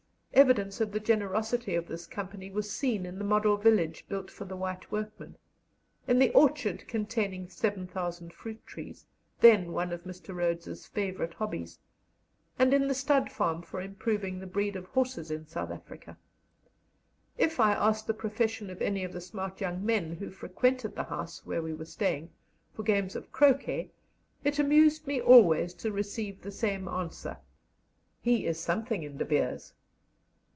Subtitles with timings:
[0.33, 4.45] Evidence of the generosity of this company was seen in the model village built for
[4.45, 5.35] the white workmen;
[6.07, 9.05] in the orchard containing 7,000 fruit trees,
[9.41, 10.33] then one of Mr.
[10.33, 11.79] Rhodes's favourite hobbies;
[12.57, 16.17] and in the stud farm for improving the breed of horses in South Africa.
[17.37, 21.03] If I asked the profession of any of the smart young men who frequented the
[21.03, 22.29] house where we were staying,
[22.73, 23.91] for games of croquet,
[24.45, 27.35] it amused me always to receive the same answer,
[28.21, 29.73] "He is something in De Beers."